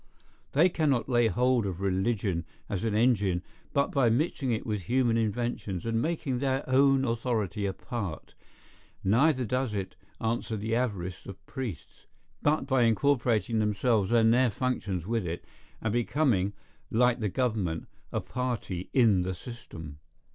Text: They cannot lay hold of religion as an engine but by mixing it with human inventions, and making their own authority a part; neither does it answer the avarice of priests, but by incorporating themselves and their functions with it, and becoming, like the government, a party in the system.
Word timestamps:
They 0.53 0.67
cannot 0.67 1.07
lay 1.09 1.27
hold 1.27 1.67
of 1.67 1.79
religion 1.79 2.43
as 2.67 2.83
an 2.83 2.95
engine 2.95 3.43
but 3.71 3.91
by 3.91 4.09
mixing 4.09 4.49
it 4.51 4.65
with 4.65 4.81
human 4.89 5.15
inventions, 5.15 5.85
and 5.85 6.01
making 6.01 6.39
their 6.39 6.67
own 6.67 7.05
authority 7.05 7.67
a 7.67 7.73
part; 7.73 8.33
neither 9.03 9.45
does 9.45 9.75
it 9.75 9.95
answer 10.19 10.57
the 10.57 10.73
avarice 10.75 11.27
of 11.27 11.45
priests, 11.45 12.07
but 12.41 12.65
by 12.65 12.81
incorporating 12.81 13.59
themselves 13.59 14.11
and 14.11 14.33
their 14.33 14.49
functions 14.49 15.05
with 15.05 15.23
it, 15.27 15.45
and 15.83 15.93
becoming, 15.93 16.53
like 16.89 17.19
the 17.19 17.29
government, 17.29 17.87
a 18.11 18.21
party 18.21 18.89
in 18.95 19.21
the 19.21 19.35
system. 19.35 19.99